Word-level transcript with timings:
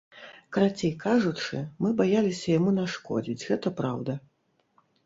Карацей 0.55 0.93
кажучы, 1.03 1.59
мы 1.83 1.93
баяліся 2.01 2.47
яму 2.57 2.75
нашкодзіць, 2.81 3.47
гэта 3.53 3.79
праўда! 3.83 4.21